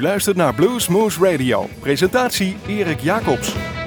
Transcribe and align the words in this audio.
U 0.00 0.02
luistert 0.02 0.36
naar 0.36 0.54
Blues 0.54 0.88
Moose 0.88 1.30
Radio. 1.30 1.68
Presentatie 1.80 2.56
Erik 2.66 3.00
Jacobs. 3.00 3.79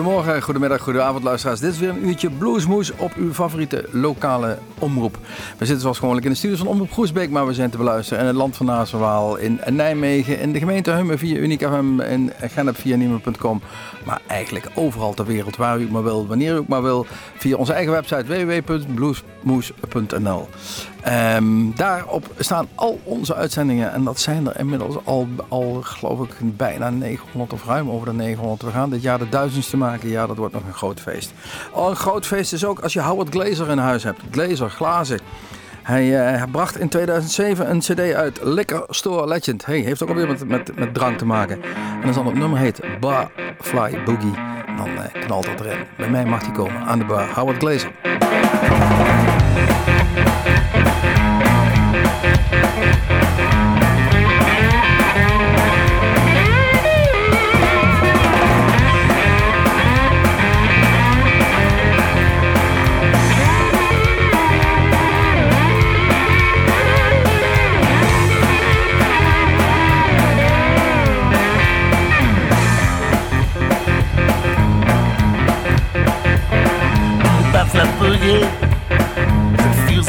Goedemorgen, 0.00 0.42
goedemiddag, 0.42 0.82
goedenavond 0.82 1.24
luisteraars. 1.24 1.60
Dit 1.60 1.72
is 1.72 1.78
weer 1.78 1.88
een 1.88 2.06
uurtje 2.06 2.30
Bluesmoes 2.30 2.92
op 2.96 3.12
uw 3.16 3.32
favoriete 3.32 3.84
lokale 3.90 4.58
omroep. 4.78 5.18
We 5.58 5.64
zitten 5.64 5.80
zoals 5.80 5.98
gewoonlijk 5.98 6.26
in 6.26 6.32
de 6.32 6.36
studios 6.36 6.58
van 6.58 6.68
Omroep 6.68 6.92
Groesbeek, 6.92 7.30
maar 7.30 7.46
we 7.46 7.54
zijn 7.54 7.70
te 7.70 7.76
beluisteren 7.76 8.22
in 8.22 8.26
het 8.26 8.36
land 8.36 8.56
van 8.56 8.66
Naasverwaal, 8.66 9.36
in 9.36 9.60
Nijmegen, 9.70 10.40
in 10.40 10.52
de 10.52 10.58
gemeente 10.58 10.90
Hummen 10.90 11.18
via 11.18 11.36
Uniek 11.36 11.66
FM, 11.66 12.00
in 12.00 12.32
Genep 12.40 12.76
via 12.76 12.96
Niemen.com. 12.96 13.60
Maar 14.04 14.20
eigenlijk 14.26 14.66
overal 14.74 15.14
ter 15.14 15.26
wereld, 15.26 15.56
waar 15.56 15.80
u 15.80 15.90
maar 15.90 16.02
wil, 16.02 16.26
wanneer 16.26 16.54
u 16.54 16.56
ook 16.56 16.68
maar 16.68 16.82
wil, 16.82 17.06
via 17.36 17.56
onze 17.56 17.72
eigen 17.72 17.92
website 17.92 18.24
www.bluesmoes.nl. 18.24 20.48
Um, 21.36 21.72
daarop 21.76 22.26
staan 22.38 22.68
al 22.74 23.00
onze 23.04 23.34
uitzendingen 23.34 23.92
en 23.92 24.04
dat 24.04 24.20
zijn 24.20 24.46
er 24.46 24.58
inmiddels 24.58 24.96
al, 25.04 25.28
al 25.48 25.80
geloof 25.82 26.20
ik 26.20 26.56
bijna 26.56 26.90
900 26.90 27.52
of 27.52 27.66
ruim 27.66 27.90
over 27.90 28.06
de 28.06 28.12
900. 28.12 28.62
We 28.62 28.70
gaan 28.70 28.90
dit 28.90 29.02
jaar 29.02 29.18
de 29.18 29.28
duizendste 29.28 29.76
maken. 29.76 29.89
Ja, 30.00 30.26
dat 30.26 30.36
wordt 30.36 30.54
nog 30.54 30.66
een 30.66 30.74
groot 30.74 31.00
feest. 31.00 31.32
Al 31.72 31.90
een 31.90 31.96
groot 31.96 32.26
feest 32.26 32.52
is 32.52 32.64
ook 32.64 32.80
als 32.80 32.92
je 32.92 33.00
Howard 33.00 33.28
Glazer 33.28 33.68
in 33.68 33.78
huis 33.78 34.02
hebt. 34.02 34.20
Glazer, 34.30 34.70
glazen. 34.70 35.20
Hij, 35.82 36.34
uh, 36.36 36.42
bracht 36.50 36.78
in 36.78 36.88
2007 36.88 37.70
een 37.70 37.78
cd 37.78 38.00
uit, 38.14 38.40
Liquor 38.42 38.84
Store 38.88 39.28
Legend. 39.28 39.66
Hey, 39.66 39.78
heeft 39.78 40.02
ook 40.02 40.08
alweer 40.08 40.26
met, 40.26 40.48
met, 40.48 40.78
met 40.78 40.94
drank 40.94 41.18
te 41.18 41.26
maken. 41.26 41.62
En 41.62 42.00
dan 42.02 42.14
zal 42.14 42.24
het 42.24 42.34
nummer 42.34 42.58
heet 42.58 42.80
Barfly 43.00 44.02
Boogie. 44.04 44.34
En 44.66 44.76
dan 44.76 44.88
uh, 44.88 45.24
knalt 45.24 45.44
dat 45.44 45.60
erin. 45.60 45.86
Bij 45.96 46.10
mij 46.10 46.24
mag 46.24 46.42
hij 46.44 46.52
komen 46.52 46.82
aan 46.82 46.98
de 46.98 47.04
bar. 47.04 47.34
Howard 47.34 47.58
Glazer. 47.58 47.90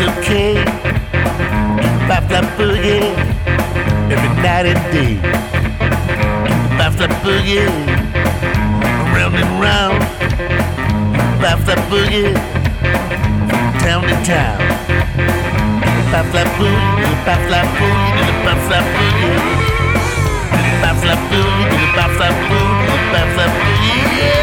Okay. 0.10 0.56
Bop 2.08 2.28
that 2.30 2.46
boogie, 2.58 3.02
every 4.12 4.32
night 4.42 4.66
and 4.66 4.82
day. 4.92 5.16
Bop 6.78 6.94
that 7.00 7.12
boogie, 7.24 7.68
round 9.16 9.36
and 9.36 9.54
round. 9.62 10.00
Bop 11.42 11.60
that 11.68 11.80
boogie, 11.90 12.34
from 13.50 13.66
town 13.80 14.04
to 14.04 14.16
town. 14.26 14.58
Bop 16.12 16.28
that 16.34 16.48
boogie, 16.58 17.14
bop 17.26 17.42
that 17.52 17.68
boogie, 17.80 18.34
bop 18.46 18.62
that 18.72 18.86
boogie. 18.98 19.72
Bop 20.82 20.98
that 21.06 21.20
boogie, 21.32 21.86
bop 21.96 22.12
that 22.20 22.36
boogie, 22.50 23.00
bop 23.14 23.30
that 23.38 23.52
boogie, 23.62 24.41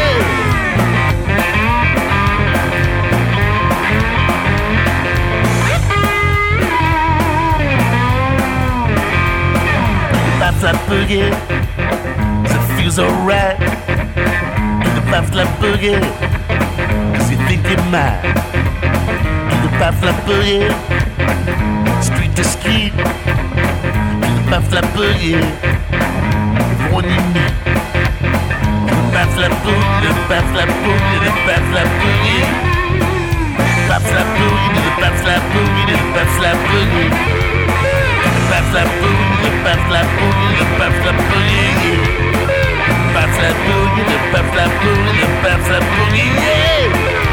yeah. 10.61 10.71
that 10.71 10.79
boogie, 10.87 11.31
it 12.45 12.63
feels 12.75 12.99
alright. 12.99 13.59
Do 14.83 14.89
the 14.95 15.03
pop 15.09 15.25
flap 15.31 15.49
boogie, 15.59 15.99
cause 17.15 17.31
you 17.31 17.37
think 17.47 17.63
you're 17.63 17.83
mine. 17.87 18.21
Do 19.49 19.55
the 19.63 19.71
pop 19.79 19.93
flap 19.99 20.17
boogie, 20.27 20.67
street 22.03 22.35
to 22.35 22.43
street. 22.43 22.93
Do 22.95 24.29
the 24.35 24.43
pop 24.49 24.63
flap 24.67 24.85
boogie, 24.95 25.39
everyone 26.71 27.07
you 27.07 27.23
meet. 27.33 27.55
Do 28.87 28.93
the 28.95 29.07
pop 29.15 29.29
flap 29.35 29.53
boogie, 29.63 30.01
do 30.01 30.07
the 30.11 30.23
pop 30.27 30.45
flap 30.51 30.69
boogie, 30.83 31.09
do 31.11 31.17
the 31.23 31.31
pop 31.47 31.63
flap 31.71 31.89
boogie. 32.01 32.43
Pop 33.87 34.01
flap 34.01 34.27
boogie, 34.37 34.69
do 34.75 34.79
the 34.83 34.93
pop 35.01 35.15
flap 35.23 35.41
boogie, 35.53 35.85
do 35.87 35.95
the 35.95 36.13
pop 36.13 36.27
flap 36.37 36.57
boogie 36.67 36.99
bap 36.99 37.07
flap 37.15 37.29
boogie, 37.29 37.38
the 38.49 38.55
bap 38.55 38.65
flap 38.71 40.07
boogie, 40.17 40.57
the 40.57 40.65
bap 40.79 40.93
flap 41.03 41.17
boogie, 41.29 41.69
yeah. 41.85 42.13
Bap 43.13 43.29
flap 43.37 43.55
boogie, 43.65 44.05
the 44.09 44.17
bap 44.33 44.45
flap 44.53 44.71
boogie, 44.81 45.21
the 45.21 45.27
bap 45.43 47.28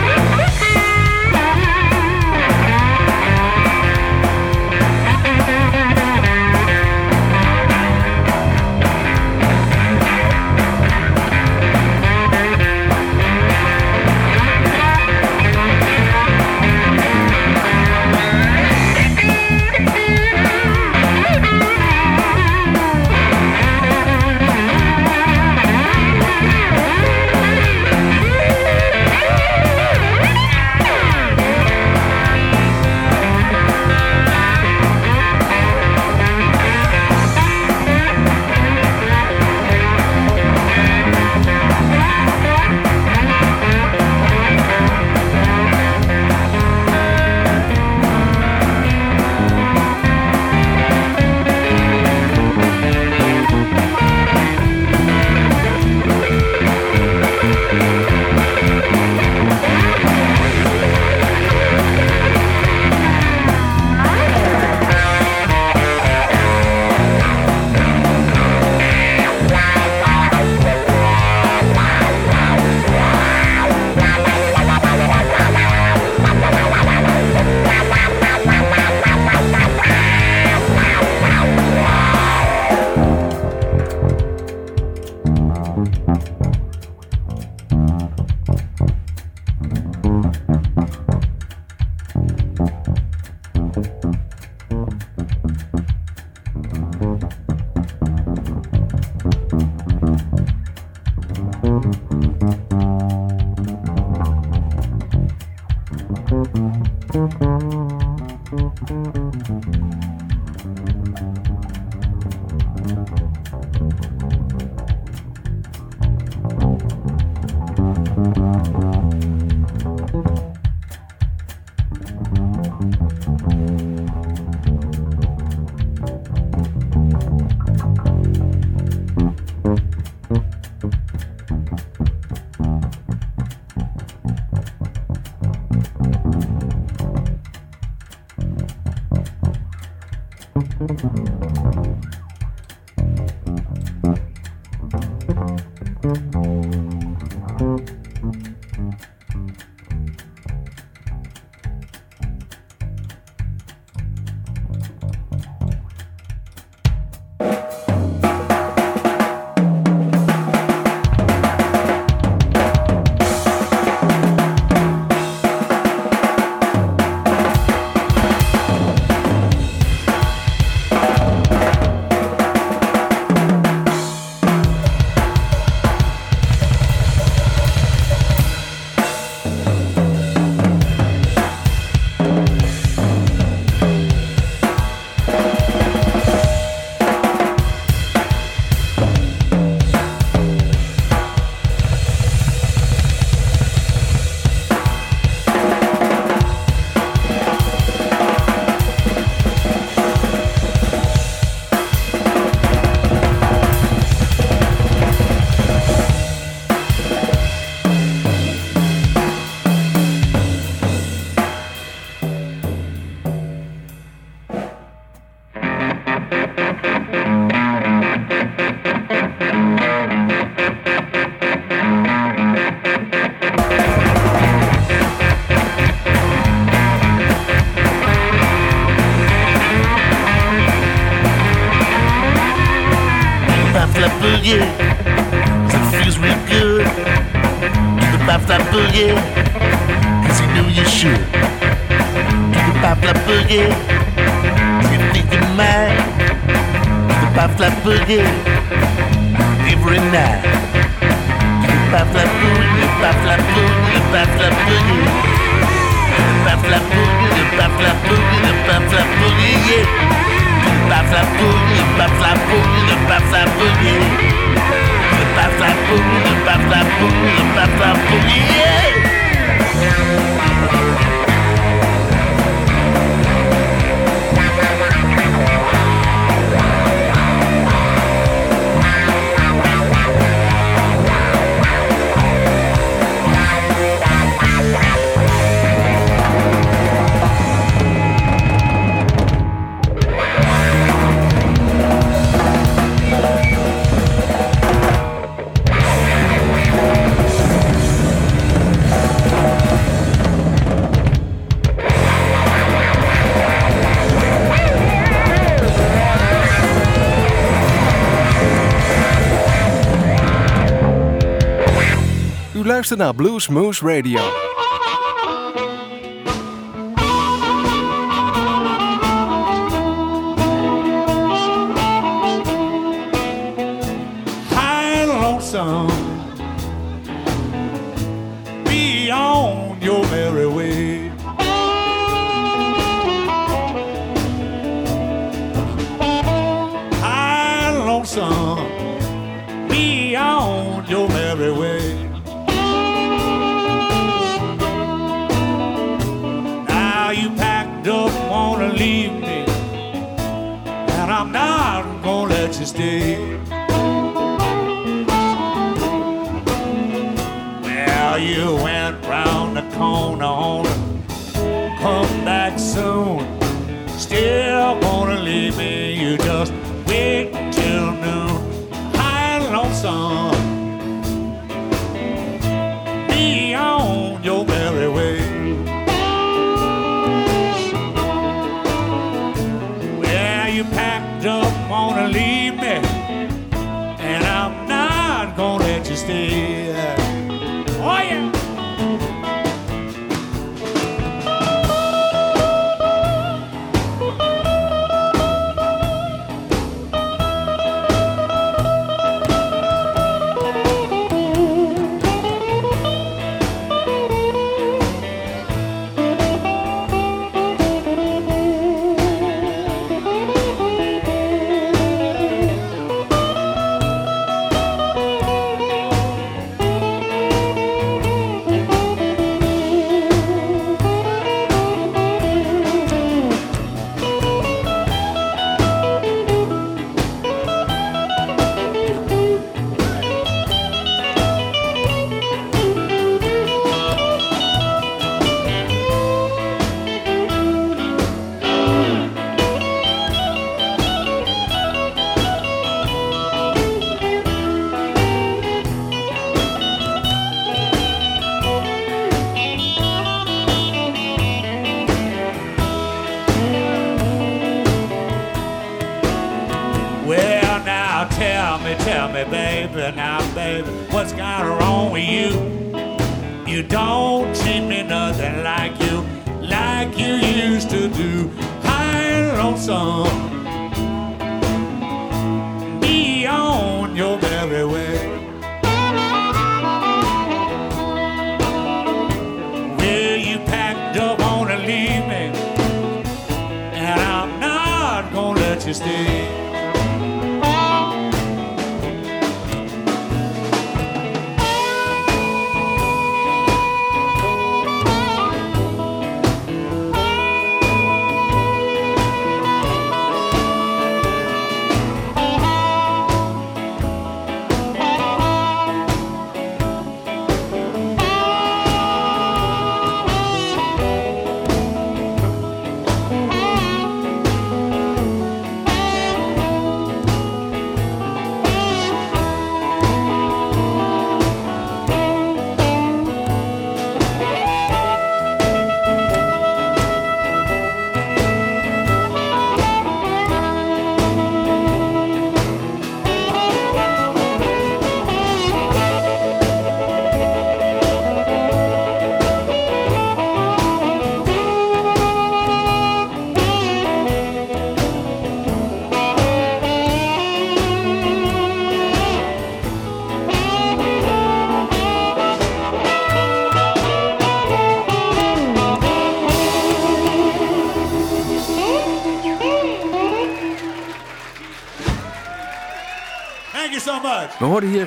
luistert 312.89 313.17
naar 313.17 313.27
Blues 313.27 313.49
Moose 313.49 313.87
Radio. 313.87 314.46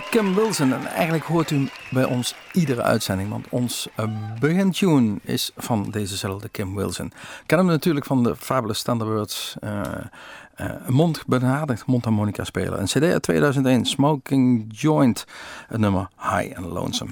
Kim 0.10 0.36
Wilson 0.36 0.74
en 0.74 0.86
eigenlijk 0.86 1.24
hoort 1.24 1.52
u 1.52 1.56
hem 1.56 1.70
bij 1.92 2.04
ons 2.04 2.36
iedere 2.52 2.82
uitzending. 2.82 3.30
Want 3.30 3.46
ons 3.50 3.88
uh, 4.00 4.06
begintune 4.40 5.20
is 5.22 5.52
van 5.58 5.90
dezezelfde 5.92 6.50
Kim 6.50 6.76
Wilson. 6.76 7.12
Kennen 7.46 7.68
hem 7.68 7.76
natuurlijk 7.76 8.06
van 8.06 8.24
de 8.24 8.36
Fabulous 8.36 8.82
Thunderbirds. 8.82 9.56
Uh, 9.64 9.82
uh, 10.62 10.72
mond, 10.88 11.24
benadigd 11.28 11.86
mondharmonica 11.86 12.44
spelen. 12.44 12.80
Een 12.80 12.86
cd 12.86 13.04
uit 13.04 13.24
2001, 13.24 13.86
Smoking 13.86 14.66
Joint, 14.68 15.26
het 15.68 15.80
nummer 15.80 16.08
High 16.18 16.58
and 16.58 16.66
Lonesome. 16.66 17.12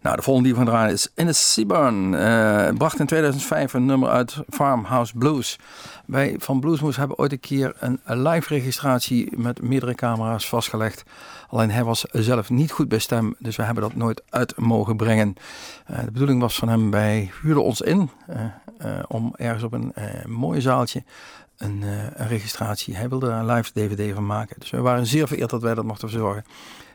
Nou, 0.00 0.16
de 0.16 0.22
volgende 0.22 0.48
die 0.48 0.58
we 0.58 0.64
gaan 0.64 0.74
draaien 0.74 0.92
is 0.92 1.08
Ines 1.14 1.52
Seaburn. 1.52 2.12
Uh, 2.12 2.68
bracht 2.68 2.98
in 2.98 3.06
2005 3.06 3.72
een 3.72 3.86
nummer 3.86 4.08
uit 4.08 4.36
Farmhouse 4.48 5.16
Blues. 5.16 5.58
Wij 6.06 6.34
van 6.38 6.60
Bluesmoes 6.60 6.96
hebben 6.96 7.18
ooit 7.18 7.32
een 7.32 7.40
keer 7.40 7.74
een 7.78 8.00
live 8.04 8.54
registratie 8.54 9.38
met 9.38 9.62
meerdere 9.62 9.94
camera's 9.94 10.48
vastgelegd. 10.48 11.04
Alleen 11.50 11.70
hij 11.70 11.84
was 11.84 12.04
zelf 12.12 12.50
niet 12.50 12.70
goed 12.70 12.88
bij 12.88 12.98
stem, 12.98 13.34
dus 13.38 13.56
we 13.56 13.62
hebben 13.62 13.82
dat 13.82 13.94
nooit 13.94 14.22
uit 14.28 14.56
mogen 14.56 14.96
brengen. 14.96 15.34
Uh, 15.90 15.98
de 16.04 16.10
bedoeling 16.10 16.40
was 16.40 16.56
van 16.56 16.68
hem, 16.68 16.90
wij 16.90 17.30
huurden 17.42 17.64
ons 17.64 17.80
in 17.80 18.10
uh, 18.30 18.36
om 19.08 19.34
ergens 19.36 19.62
op 19.62 19.72
een 19.72 19.92
mooi 20.26 20.60
zaaltje 20.60 21.02
een, 21.56 21.82
een, 21.82 22.26
registratie. 22.26 22.96
Hij 22.96 23.08
wilde 23.08 23.28
een 23.28 23.46
live 23.46 23.72
DVD 23.72 24.14
van 24.14 24.26
maken. 24.26 24.56
Dus 24.58 24.70
we 24.70 24.80
waren 24.80 25.06
zeer 25.06 25.28
vereerd 25.28 25.50
dat 25.50 25.62
wij 25.62 25.74
dat 25.74 25.84
mochten 25.84 26.08
verzorgen. 26.08 26.44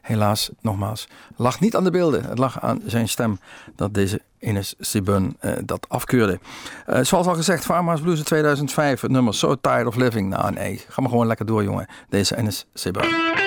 Helaas, 0.01 0.49
nogmaals, 0.61 1.07
lag 1.35 1.59
niet 1.59 1.75
aan 1.75 1.83
de 1.83 1.91
beelden. 1.91 2.23
Het 2.23 2.37
lag 2.37 2.61
aan 2.61 2.81
zijn 2.85 3.09
stem 3.09 3.39
dat 3.75 3.93
deze 3.93 4.21
Ines 4.39 4.75
Sibun 4.79 5.37
dat 5.65 5.85
afkeurde. 5.89 6.39
Uh, 6.89 6.99
zoals 7.01 7.27
al 7.27 7.35
gezegd, 7.35 7.65
Farmers 7.65 8.01
Blues 8.01 8.17
in 8.17 8.25
2005, 8.25 9.01
het 9.01 9.11
nummer 9.11 9.33
So 9.33 9.55
Tired 9.61 9.87
of 9.87 9.95
Living. 9.95 10.29
Nou 10.29 10.51
nee, 10.53 10.83
ga 10.87 11.01
maar 11.01 11.09
gewoon 11.09 11.27
lekker 11.27 11.45
door 11.45 11.63
jongen. 11.63 11.87
Deze 12.09 12.37
Ines 12.37 12.65
Sibun. 12.73 13.44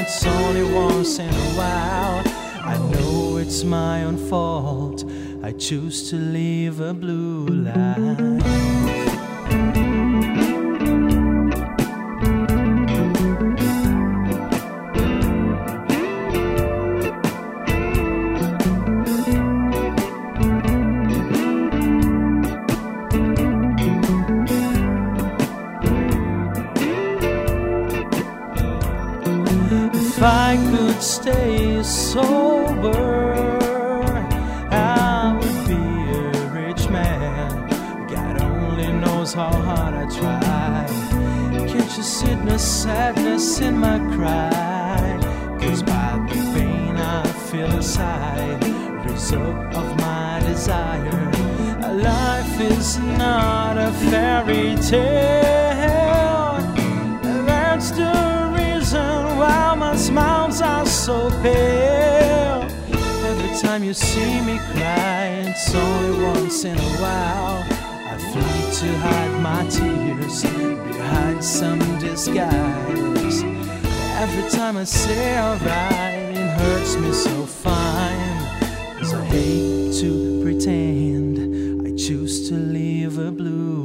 It's 0.00 0.24
only 0.24 0.62
once 0.62 1.18
in 1.18 1.28
a 1.28 1.50
while. 1.58 2.22
I 2.64 2.78
know 2.90 3.36
it's 3.36 3.64
my 3.64 4.04
own 4.04 4.16
fault. 4.16 5.04
I 5.42 5.52
choose 5.52 6.08
to 6.10 6.16
live 6.16 6.80
a 6.80 6.94
blue 6.94 7.46
life. 7.46 8.69
The 42.20 42.58
sadness 42.58 43.60
in 43.60 43.78
my 43.78 43.98
cry? 44.14 45.18
Cause 45.60 45.82
by 45.82 46.18
the 46.28 46.34
pain 46.52 46.96
I 46.96 47.22
feel 47.48 47.70
inside, 47.70 48.62
result 49.06 49.74
of 49.74 49.96
my 49.98 50.40
desire. 50.44 51.30
Life 51.94 52.60
is 52.60 52.98
not 52.98 53.78
a 53.78 53.90
fairy 54.10 54.76
tale. 54.82 56.58
That's 57.46 57.90
the 57.92 58.52
reason 58.58 59.38
why 59.38 59.74
my 59.78 59.96
smiles 59.96 60.60
are 60.60 60.84
so 60.86 61.30
pale. 61.42 62.68
Every 63.30 63.58
time 63.60 63.82
you 63.84 63.94
see 63.94 64.40
me 64.42 64.58
cry, 64.72 65.44
it's 65.46 65.74
only 65.74 66.24
once 66.24 66.64
in 66.64 66.76
a 66.76 66.90
while. 67.00 67.79
To 68.80 68.96
hide 68.96 69.42
my 69.42 69.66
tears 69.68 70.42
behind 70.42 71.44
some 71.44 71.80
disguise. 71.98 73.42
Every 74.16 74.50
time 74.50 74.78
I 74.78 74.84
say 74.84 75.38
alright, 75.38 76.34
it 76.34 76.48
hurts 76.58 76.96
me 76.96 77.12
so 77.12 77.44
fine. 77.44 78.98
Cause 78.98 79.12
I 79.12 79.22
hate 79.26 79.92
to 80.00 80.40
pretend 80.42 81.86
I 81.86 81.94
choose 81.94 82.48
to 82.48 82.54
live 82.54 83.18
a 83.18 83.30
blue 83.30 83.79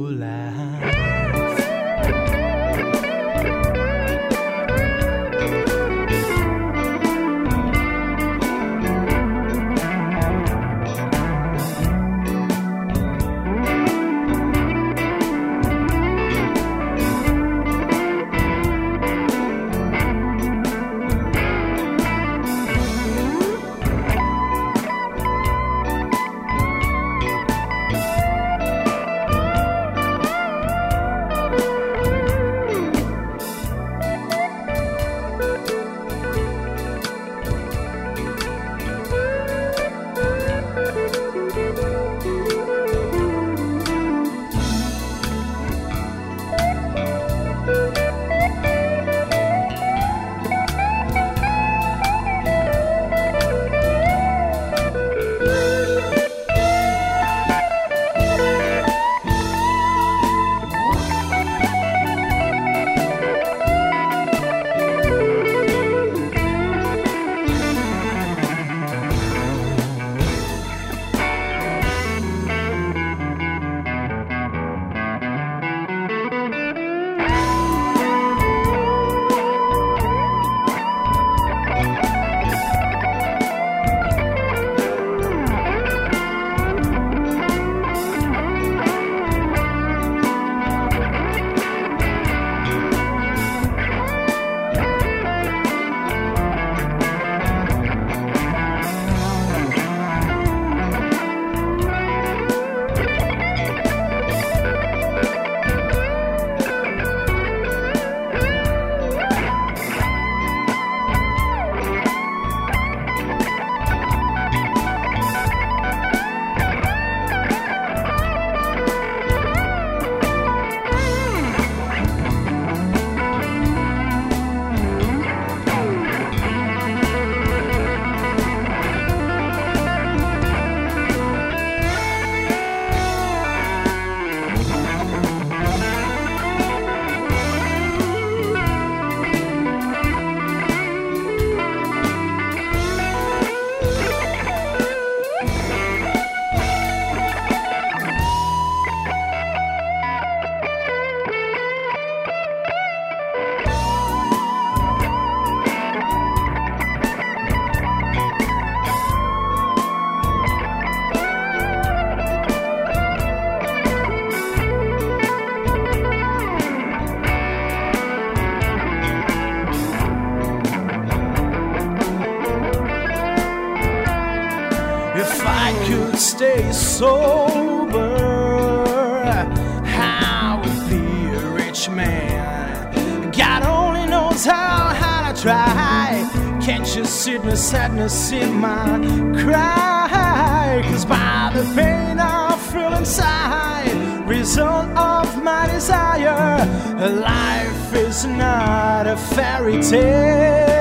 sadness 187.96 188.32
in 188.32 188.54
my 188.60 188.98
cry? 189.42 190.82
Cause 190.90 191.04
by 191.04 191.50
the 191.54 191.62
pain 191.74 192.18
I 192.18 192.56
feel 192.70 192.92
inside, 192.94 194.28
result 194.28 194.88
of 194.96 195.42
my 195.42 195.66
desire, 195.66 196.58
life 196.98 197.94
is 197.94 198.26
not 198.26 199.06
a 199.06 199.16
fairy 199.16 199.82
tale. 199.82 200.76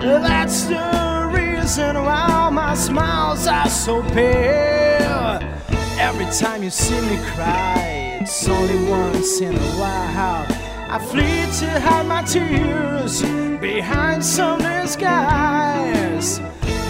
That's 0.00 0.64
the 0.64 1.30
reason 1.32 1.96
why 1.96 2.50
my 2.52 2.74
smiles 2.74 3.46
are 3.46 3.68
so 3.68 4.02
pale. 4.02 5.40
Every 5.98 6.26
time 6.26 6.62
you 6.62 6.70
see 6.70 7.00
me 7.00 7.18
cry, 7.34 8.18
it's 8.20 8.48
only 8.48 8.88
once 8.88 9.40
in 9.40 9.54
a 9.54 9.70
while. 9.78 10.59
I 10.92 10.98
flee 10.98 11.46
to 11.60 11.80
hide 11.80 12.06
my 12.06 12.22
tears 12.22 13.22
behind 13.60 14.24
some 14.24 14.58
disguise. 14.58 16.40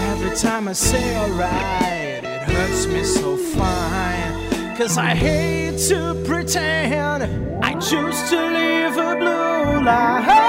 Every 0.09 0.35
time 0.35 0.67
I 0.67 0.73
say 0.73 1.15
alright, 1.17 2.23
it 2.23 2.41
hurts 2.49 2.87
me 2.87 3.03
so 3.03 3.37
fine. 3.37 4.75
Cause 4.75 4.97
I 4.97 5.13
hate 5.13 5.77
to 5.89 6.19
pretend 6.25 7.63
I 7.63 7.73
choose 7.79 8.27
to 8.31 8.37
live 8.37 8.97
a 8.97 9.15
blue 9.17 9.85
life. 9.85 10.40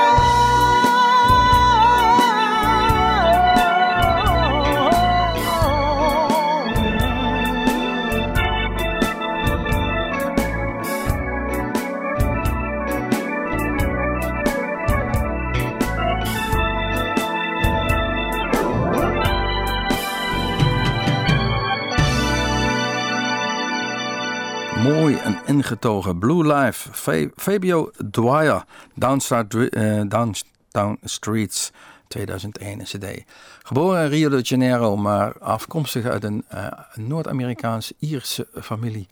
Mooi 25.24 25.36
en 25.46 25.54
ingetogen. 25.56 26.18
Blue 26.18 26.54
Life. 26.54 26.92
Fa- 26.92 27.28
Fabio 27.36 27.90
Dwyer. 28.10 28.64
Downstar, 28.94 29.44
eh, 29.48 30.00
Downtown 30.08 30.98
Streets. 31.04 31.70
2001 32.08 32.80
een 32.80 32.84
cd. 32.84 33.24
Geboren 33.62 34.02
in 34.04 34.08
Rio 34.10 34.28
de 34.28 34.40
Janeiro, 34.40 34.96
maar 34.96 35.38
afkomstig 35.38 36.04
uit 36.04 36.24
een 36.24 36.44
eh, 36.48 36.66
Noord-Amerikaans-Ierse 36.94 38.46
familie. 38.60 39.08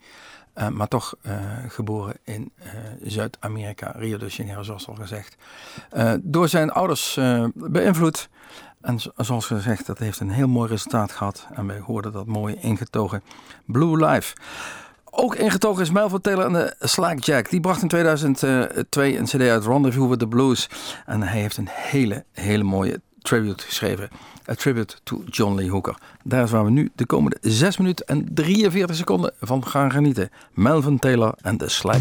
Eh, 0.53 0.67
maar 0.67 0.87
toch 0.87 1.15
geboren 1.67 2.15
in 2.23 2.51
Zuid-Amerika, 3.03 3.91
Rio 3.95 4.17
de 4.17 4.27
Janeiro, 4.27 4.63
zoals 4.63 4.87
al 4.87 4.95
gezegd. 4.95 5.35
Door 6.21 6.47
zijn 6.49 6.71
ouders 6.71 7.19
beïnvloed. 7.53 8.29
En 8.81 8.99
zo- 8.99 9.11
zoals 9.17 9.45
gezegd, 9.45 9.85
dat 9.85 9.97
heeft 9.99 10.19
een 10.19 10.29
heel 10.29 10.47
mooi 10.47 10.69
resultaat 10.69 11.11
gehad. 11.11 11.47
En 11.53 11.67
wij 11.67 11.79
hoorden 11.79 12.11
dat 12.11 12.25
mooi 12.25 12.55
ingetogen. 12.55 13.23
Blue 13.65 14.05
Life. 14.05 14.35
Ook 15.13 15.35
ingetogen 15.35 15.81
is 15.81 15.91
Melvin 15.91 16.21
Taylor 16.21 16.45
en 16.45 16.53
de 16.53 16.75
Slackjack. 16.79 17.49
Die 17.49 17.59
bracht 17.59 17.81
in 17.81 17.87
2002 17.87 19.17
een 19.17 19.25
cd 19.25 19.41
uit 19.41 19.65
Rendezvous 19.65 20.09
with 20.09 20.19
the 20.19 20.27
Blues. 20.27 20.69
En 21.05 21.21
hij 21.21 21.41
heeft 21.41 21.57
een 21.57 21.69
hele, 21.69 22.25
hele 22.31 22.63
mooie 22.63 23.01
tribute 23.21 23.63
geschreven. 23.63 24.09
A 24.49 24.55
tribute 24.55 24.95
to 25.03 25.23
John 25.29 25.55
Lee 25.55 25.69
Hooker. 25.69 25.97
Daar 26.23 26.43
is 26.43 26.51
waar 26.51 26.65
we 26.65 26.71
nu 26.71 26.91
de 26.95 27.05
komende 27.05 27.37
6 27.41 27.77
minuten 27.77 28.05
en 28.05 28.33
43 28.33 28.95
seconden 28.95 29.33
van 29.39 29.67
gaan 29.67 29.91
genieten. 29.91 30.29
Melvin 30.53 30.99
Taylor 30.99 31.33
en 31.41 31.57
de 31.57 31.69
Slack 31.69 31.99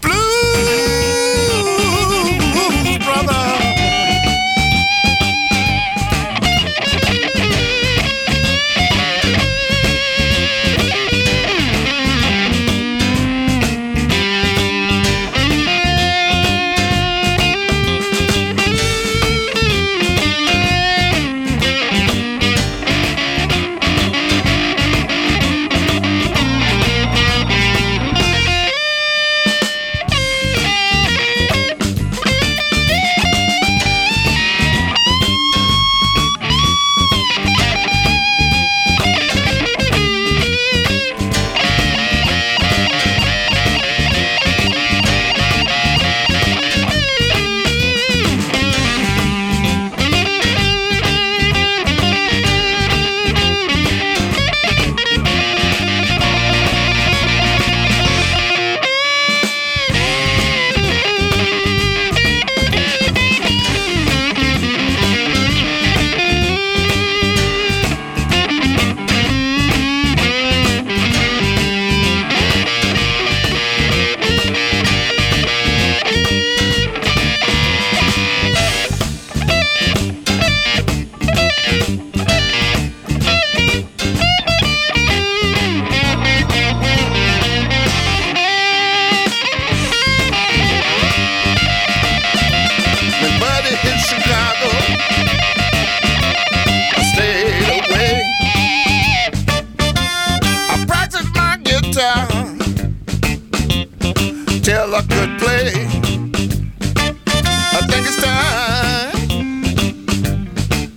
blues 0.00 0.18
brother. 3.04 3.53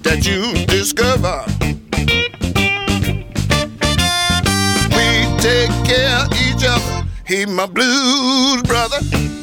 That 0.08 0.26
you 0.26 0.54
discover. 0.68 1.44
We 4.96 5.08
take 5.44 5.74
care 5.86 6.24
of 6.24 6.32
each 6.48 6.64
other. 6.66 7.06
He 7.26 7.46
my 7.46 7.66
blues 7.66 8.64
brother. 8.64 9.37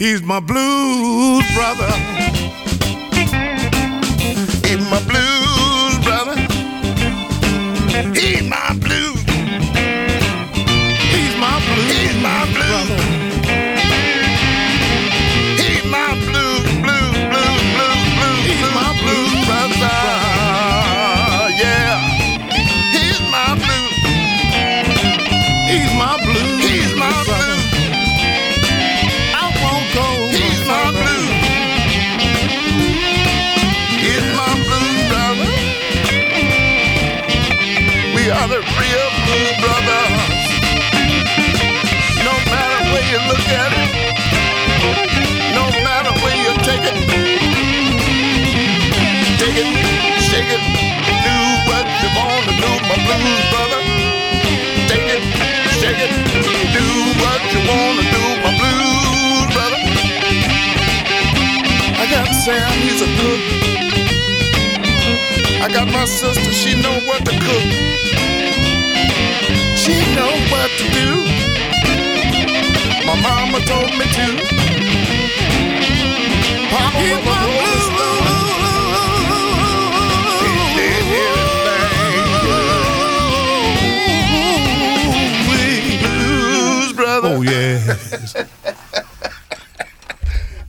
He's 0.00 0.22
my 0.22 0.40
blues 0.40 1.44
brother. 1.54 2.29
Look 43.28 43.44
at 43.50 43.72
it, 43.82 43.90
no 45.54 45.64
matter 45.84 46.12
where 46.22 46.36
you 46.44 46.52
take 46.64 46.84
it, 46.90 46.96
take 49.40 49.56
it, 49.62 49.68
shake 50.28 50.50
it, 50.56 50.62
do 51.26 51.36
what 51.68 51.86
you 52.02 52.08
wanna 52.16 52.54
do, 52.64 52.70
my 52.88 52.96
blues 53.04 53.44
brother. 53.52 53.80
Take 54.88 55.08
it, 55.16 55.22
shake 55.80 56.00
it, 56.06 56.12
do 56.76 56.86
what 57.22 57.40
you 57.52 57.60
wanna 57.70 58.04
do, 58.16 58.22
my 58.44 58.52
blues 58.60 59.46
brother. 59.54 59.80
I 62.02 62.04
got 62.10 62.28
Sam, 62.44 62.72
he's 62.84 63.02
a 63.02 63.10
cook. 63.18 63.40
I 65.62 65.68
got 65.72 65.86
my 65.92 66.04
sister, 66.06 66.52
she 66.52 66.74
know 66.80 67.00
what 67.08 67.24
to 67.26 67.32
cook. 67.46 67.66
She 69.76 69.94
know 70.16 70.32
what 70.52 70.70
to 70.78 70.86
do. 70.92 71.08
My 73.10 73.20
mama 73.22 73.58
told 73.66 73.90
me 73.98 74.04
to. 74.04 74.26
Oh 87.22 87.42
yeah. 87.42 87.96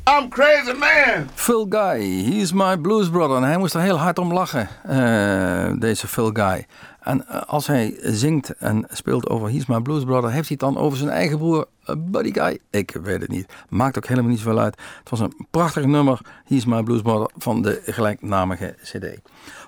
I'm 0.08 0.30
crazy 0.30 0.74
man. 0.74 1.30
Phil 1.36 1.66
Guy, 1.66 2.00
he's 2.00 2.54
my 2.54 2.76
blues 2.76 3.10
brother. 3.10 3.36
En 3.36 3.44
hij 3.44 3.58
moest 3.58 3.74
er 3.74 3.82
heel 3.82 4.00
hard 4.00 4.18
om 4.18 4.34
lachen, 4.34 4.70
eh, 4.84 5.72
deze 5.80 6.08
Phil 6.08 6.30
Guy. 6.34 6.66
En 7.02 7.28
eh, 7.28 7.41
als 7.41 7.68
hij 7.68 7.97
zingt 8.02 8.56
en 8.58 8.86
speelt 8.89 9.30
over 9.30 9.49
He's 9.49 9.66
My 9.66 9.80
Blues 9.80 10.04
Brother, 10.04 10.32
heeft 10.32 10.47
hij 10.47 10.58
het 10.60 10.74
dan 10.74 10.84
over 10.84 10.97
zijn 10.97 11.10
eigen 11.10 11.38
broer 11.38 11.66
eh, 11.84 11.95
Buddy 11.97 12.34
Guy? 12.34 12.60
Ik 12.70 12.97
weet 13.04 13.22
het 13.22 13.30
niet. 13.30 13.54
Maakt 13.70 13.97
ook 13.97 14.08
helemaal 14.08 14.30
niet 14.30 14.39
zoveel 14.39 14.60
uit. 14.60 14.78
Het 14.99 15.10
was 15.10 15.20
een 15.20 15.47
prachtig 15.52 15.86
nummer, 15.86 16.20
He's 16.45 16.66
My 16.66 16.84
Blues 16.84 17.02
Brother, 17.02 17.32
van 17.38 17.62
de 17.62 17.82
gelijknamige 17.86 18.76
CD. 18.84 19.06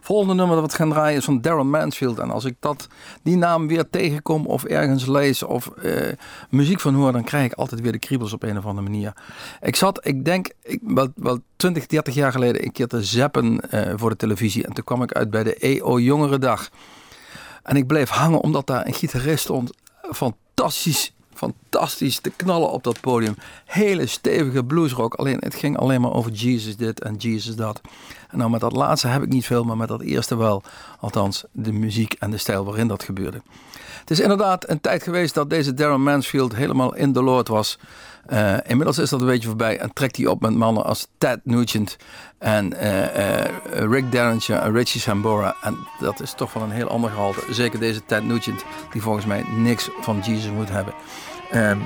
Volgende 0.01 0.33
nummer 0.33 0.55
dat 0.55 0.71
we 0.71 0.77
gaan 0.77 0.89
draaien 0.89 1.17
is 1.17 1.25
van 1.25 1.41
Darren 1.41 1.69
Mansfield. 1.69 2.19
En 2.19 2.31
als 2.31 2.45
ik 2.45 2.55
dat, 2.59 2.87
die 3.23 3.37
naam 3.37 3.67
weer 3.67 3.89
tegenkom 3.89 4.45
of 4.45 4.63
ergens 4.63 5.05
lees 5.05 5.43
of 5.43 5.67
eh, 5.67 6.11
muziek 6.49 6.79
van 6.79 6.93
hoor, 6.93 7.11
dan 7.11 7.23
krijg 7.23 7.45
ik 7.45 7.53
altijd 7.53 7.81
weer 7.81 7.91
de 7.91 7.99
kriebels 7.99 8.33
op 8.33 8.43
een 8.43 8.57
of 8.57 8.65
andere 8.65 8.89
manier. 8.89 9.13
Ik 9.61 9.75
zat, 9.75 10.07
ik 10.07 10.25
denk, 10.25 10.49
wel, 10.81 11.07
wel 11.15 11.39
20, 11.55 11.85
30 11.85 12.13
jaar 12.13 12.31
geleden 12.31 12.63
een 12.63 12.71
keer 12.71 12.87
te 12.87 13.03
zappen 13.03 13.61
voor 13.95 14.09
de 14.09 14.15
televisie. 14.15 14.65
En 14.65 14.73
toen 14.73 14.83
kwam 14.83 15.03
ik 15.03 15.11
uit 15.11 15.29
bij 15.29 15.43
de 15.43 15.55
EO 15.55 15.99
Jongerendag. 15.99 16.69
En 17.63 17.75
ik 17.75 17.87
bleef 17.87 18.09
hangen 18.09 18.41
omdat 18.41 18.67
daar 18.67 18.87
een 18.87 18.93
gitarist 18.93 19.43
stond. 19.43 19.71
Fantastisch, 20.11 21.13
fantastisch 21.33 22.19
te 22.19 22.29
knallen 22.29 22.71
op 22.71 22.83
dat 22.83 22.99
podium. 22.99 23.35
Hele 23.65 24.07
stevige 24.07 24.63
bluesrock. 24.63 25.13
Alleen 25.13 25.37
het 25.39 25.55
ging 25.55 25.77
alleen 25.77 26.01
maar 26.01 26.13
over 26.13 26.31
Jesus 26.31 26.77
dit 26.77 27.01
en 27.01 27.15
Jesus 27.15 27.55
dat. 27.55 27.81
En 28.29 28.37
nou 28.37 28.49
met 28.49 28.61
dat 28.61 28.73
laatste 28.73 29.07
heb 29.07 29.21
ik 29.21 29.29
niet 29.29 29.45
veel, 29.45 29.63
maar 29.63 29.77
met 29.77 29.87
dat 29.87 30.01
eerste 30.01 30.35
wel. 30.35 30.63
Althans, 30.99 31.43
de 31.51 31.71
muziek 31.71 32.13
en 32.13 32.31
de 32.31 32.37
stijl 32.37 32.65
waarin 32.65 32.87
dat 32.87 33.03
gebeurde. 33.03 33.41
Het 34.03 34.11
is 34.11 34.19
inderdaad 34.19 34.69
een 34.69 34.81
tijd 34.81 35.03
geweest 35.03 35.33
dat 35.33 35.49
deze 35.49 35.73
Darren 35.73 36.03
Mansfield 36.03 36.55
helemaal 36.55 36.95
in 36.95 37.13
de 37.13 37.23
lood 37.23 37.47
was. 37.47 37.79
Eh, 38.25 38.53
inmiddels 38.63 38.97
is 38.97 39.09
dat 39.09 39.21
een 39.21 39.27
beetje 39.27 39.47
voorbij 39.47 39.77
en 39.77 39.93
trekt 39.93 40.17
hij 40.17 40.25
op 40.25 40.41
met 40.41 40.55
mannen 40.55 40.85
als 40.85 41.07
Ted 41.17 41.39
Nugent 41.43 41.97
en 42.37 42.73
eh, 42.73 43.41
eh, 43.41 43.49
Rick 43.69 44.11
Derringer 44.11 44.59
en 44.59 44.73
Richie 44.73 45.01
Sambora. 45.01 45.55
En 45.61 45.77
dat 45.99 46.21
is 46.21 46.33
toch 46.33 46.51
van 46.51 46.61
een 46.61 46.71
heel 46.71 46.87
ander 46.87 47.09
gehalte. 47.09 47.39
Zeker 47.49 47.79
deze 47.79 48.05
Ted 48.05 48.23
Nugent, 48.23 48.63
die 48.91 49.01
volgens 49.01 49.25
mij 49.25 49.45
niks 49.55 49.89
van 50.01 50.19
Jesus 50.25 50.51
moet 50.51 50.69
hebben. 50.69 50.93
Ehm, 51.51 51.69
um, 51.69 51.81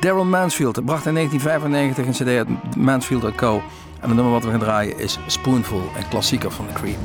Daryl 0.00 0.24
Mansfield 0.24 0.84
bracht 0.84 1.06
in 1.06 1.14
1995 1.14 2.06
een 2.06 2.26
cd 2.26 2.36
uit 2.36 2.76
Mansfield 2.76 3.34
Co. 3.34 3.62
En 4.00 4.08
het 4.08 4.14
nummer 4.14 4.32
wat 4.32 4.44
we 4.44 4.50
gaan 4.50 4.58
draaien 4.58 4.98
is 4.98 5.18
Spoonful, 5.26 5.82
een 5.96 6.08
klassieker 6.08 6.50
van 6.50 6.66
de 6.66 6.72
Cream. 6.72 6.98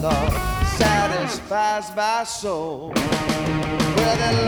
love 0.00 0.32
satisfies 0.78 1.94
my 1.94 2.24
soul. 2.24 2.92
Well, 2.94 4.16
they're 4.16 4.42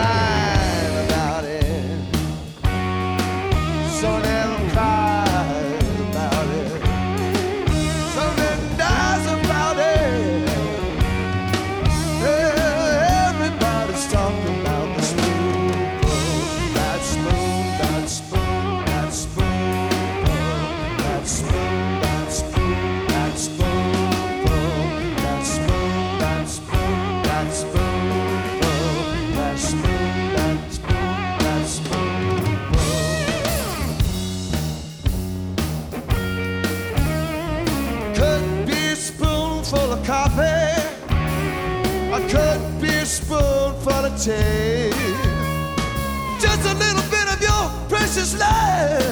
about 1.07 1.44
it. 1.44 2.00
So 4.00 4.18
now. 4.18 4.61
take 44.24 44.92
just 46.38 46.64
a 46.64 46.74
little 46.74 47.02
bit 47.10 47.26
of 47.32 47.42
your 47.42 47.88
precious 47.88 48.38
life. 48.38 49.11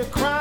to 0.00 0.06
cry. 0.06 0.39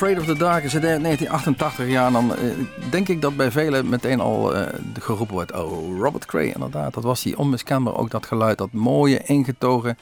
Afraid 0.00 0.18
of 0.18 0.26
the 0.26 0.36
Dark 0.36 0.64
is 0.64 0.74
uit 0.74 0.82
1988. 0.82 1.86
Ja, 1.88 2.10
dan 2.10 2.36
eh, 2.36 2.44
denk 2.90 3.08
ik 3.08 3.20
dat 3.20 3.36
bij 3.36 3.50
velen 3.50 3.88
meteen 3.88 4.20
al 4.20 4.54
eh, 4.54 4.78
geroepen 5.00 5.34
wordt. 5.34 5.52
Oh, 5.52 5.98
Robert 5.98 6.24
Cray, 6.24 6.46
inderdaad. 6.46 6.94
Dat 6.94 7.02
was 7.02 7.22
die 7.22 7.38
onmiskenbaar 7.38 7.96
ook 7.96 8.10
dat 8.10 8.26
geluid. 8.26 8.58
Dat 8.58 8.72
mooie, 8.72 9.22
ingetogen, 9.24 9.96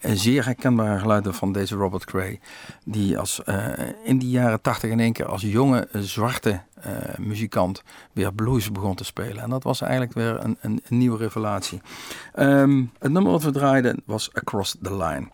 en 0.00 0.16
zeer 0.16 0.44
herkenbare 0.44 0.98
geluiden 0.98 1.34
van 1.34 1.52
deze 1.52 1.74
Robert 1.74 2.04
Cray. 2.04 2.40
Die 2.84 3.18
als, 3.18 3.44
eh, 3.44 3.66
in 4.04 4.18
die 4.18 4.30
jaren 4.30 4.60
80 4.60 4.90
in 4.90 5.00
één 5.00 5.12
keer 5.12 5.26
als 5.26 5.42
jonge 5.42 5.88
eh, 5.92 6.00
zwarte 6.00 6.60
eh, 6.82 7.18
muzikant 7.18 7.82
weer 8.12 8.32
blues 8.32 8.72
begon 8.72 8.94
te 8.94 9.04
spelen. 9.04 9.42
En 9.42 9.50
dat 9.50 9.62
was 9.62 9.80
eigenlijk 9.80 10.12
weer 10.12 10.44
een, 10.44 10.56
een, 10.60 10.82
een 10.88 10.98
nieuwe 10.98 11.18
revelatie. 11.18 11.80
Ehm, 12.34 12.84
het 12.98 13.12
nummer 13.12 13.32
wat 13.32 13.42
we 13.42 13.50
draaiden 13.50 14.02
was 14.04 14.30
Across 14.34 14.76
the 14.82 14.96
Line. 14.96 15.28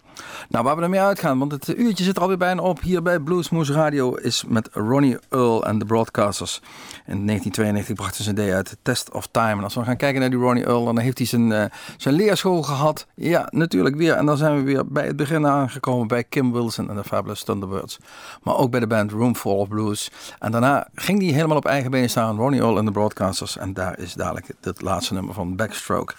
Nou, 0.48 0.64
waar 0.64 0.76
we 0.76 0.82
ermee 0.82 1.00
uitgaan, 1.00 1.38
want 1.38 1.52
het 1.52 1.78
uurtje 1.78 2.04
zit 2.04 2.16
er 2.16 2.22
alweer 2.22 2.36
bijna 2.36 2.62
op. 2.62 2.80
Hier 2.80 3.02
bij 3.02 3.20
Bluesmoose 3.20 3.72
Radio 3.72 4.14
is 4.14 4.44
met 4.48 4.68
Ronnie 4.72 5.18
Earl 5.28 5.66
en 5.66 5.78
de 5.78 5.84
Broadcasters. 5.84 6.60
In 7.06 7.26
1992 7.26 7.94
bracht 7.94 8.16
hij 8.16 8.24
zijn 8.24 8.36
CD 8.36 8.54
uit, 8.54 8.76
Test 8.82 9.12
of 9.12 9.26
Time. 9.30 9.56
En 9.56 9.62
als 9.62 9.74
we 9.74 9.84
gaan 9.84 9.96
kijken 9.96 10.20
naar 10.20 10.30
die 10.30 10.38
Ronnie 10.38 10.64
Earl, 10.64 10.84
dan 10.84 10.98
heeft 10.98 11.18
hij 11.18 11.26
zijn, 11.26 11.52
eh, 11.52 11.64
zijn 11.96 12.14
leerschool 12.14 12.62
gehad. 12.62 13.06
Ja, 13.14 13.48
natuurlijk 13.50 13.96
weer. 13.96 14.14
En 14.14 14.26
dan 14.26 14.36
zijn 14.36 14.56
we 14.56 14.62
weer 14.62 14.86
bij 14.86 15.06
het 15.06 15.16
begin 15.16 15.46
aangekomen 15.46 16.06
bij 16.06 16.24
Kim 16.24 16.52
Wilson 16.52 16.90
en 16.90 16.96
de 16.96 17.04
Fabulous 17.04 17.44
Thunderbirds. 17.44 17.98
Maar 18.42 18.56
ook 18.56 18.70
bij 18.70 18.80
de 18.80 18.86
band 18.86 19.10
Room 19.10 19.36
Full 19.36 19.52
of 19.52 19.68
Blues. 19.68 20.10
En 20.38 20.52
daarna 20.52 20.88
ging 20.94 21.22
hij 21.22 21.32
helemaal 21.34 21.56
op 21.56 21.66
eigen 21.66 21.90
benen 21.90 22.10
staan, 22.10 22.36
Ronnie 22.36 22.60
Earl 22.60 22.78
en 22.78 22.84
de 22.84 22.90
Broadcasters. 22.90 23.56
En 23.56 23.72
daar 23.72 23.98
is 23.98 24.14
dadelijk 24.14 24.46
het 24.60 24.82
laatste 24.82 25.14
nummer 25.14 25.34
van 25.34 25.56
Backstroke. 25.56 26.14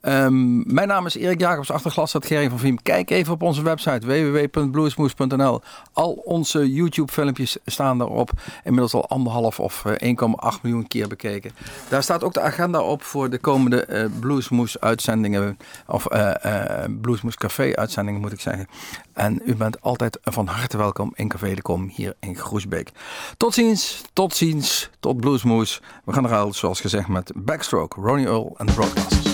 Ehm, 0.00 0.74
mijn 0.74 0.88
naam 0.88 1.06
is 1.06 1.16
Erik 1.16 1.40
Jacobs, 1.40 1.70
achterglas 1.70 2.14
uit 2.14 2.26
Gerry 2.26 2.48
van 2.48 2.58
Viem. 2.58 2.82
Kijk 2.82 3.10
even 3.10 3.32
op 3.32 3.42
onze 3.42 3.62
website 3.62 4.06
www.bluesmoes.nl. 4.06 5.60
Al 5.92 6.12
onze 6.12 6.72
YouTube-filmpjes 6.72 7.56
staan 7.66 7.98
daarop. 7.98 8.30
Inmiddels 8.64 8.94
al 8.94 9.08
anderhalf 9.08 9.60
of 9.60 9.84
eh, 9.84 10.14
1,8 10.54 10.60
miljoen 10.62 10.86
keer 10.86 11.08
bekeken. 11.08 11.50
Daar 11.88 12.02
staat 12.02 12.24
ook 12.24 12.32
de 12.32 12.40
agenda 12.40 12.82
op 12.82 13.02
voor 13.02 13.30
de 13.30 13.38
komende 13.38 13.84
eh 13.84 14.04
Bluesmoes-uitzendingen. 14.20 15.58
Of 15.86 16.06
eh 16.06 16.44
eh 16.84 16.90
Bluesmoes 17.00 17.36
Café-uitzendingen 17.36 18.20
moet 18.20 18.32
ik 18.32 18.40
zeggen. 18.40 18.66
En 19.12 19.42
u 19.44 19.54
bent 19.56 19.80
altijd 19.80 20.18
van 20.22 20.46
harte 20.46 20.76
welkom 20.76 21.12
in 21.14 21.28
Café 21.28 21.54
de 21.54 21.62
Kom 21.62 21.90
hier 21.94 22.14
in 22.20 22.36
Groesbeek. 22.36 22.90
Tot 23.36 23.54
ziens, 23.54 24.02
tot 24.12 24.34
ziens, 24.34 24.90
tot 25.00 25.20
Bluesmoes. 25.20 25.80
We 26.04 26.12
gaan 26.12 26.24
eruit 26.24 26.54
zoals 26.54 26.80
gezegd 26.80 27.08
met 27.08 27.32
Backstroke, 27.36 28.00
Ronnie 28.00 28.26
Earl 28.26 28.54
en 28.58 28.66
de 28.66 28.72
Broadcasters. 28.72 29.29